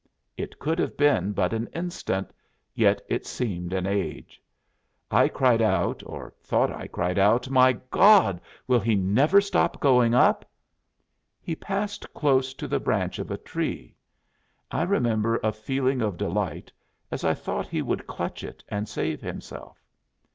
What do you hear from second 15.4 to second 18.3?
a feeling of delight as I thought he would